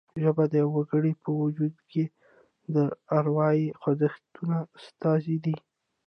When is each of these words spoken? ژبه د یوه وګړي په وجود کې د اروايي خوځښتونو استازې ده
ژبه 0.23 0.43
د 0.51 0.53
یوه 0.61 0.73
وګړي 0.77 1.13
په 1.23 1.29
وجود 1.41 1.75
کې 1.91 2.03
د 2.75 2.75
اروايي 3.17 3.67
خوځښتونو 3.79 4.57
استازې 4.77 5.37
ده 5.45 5.55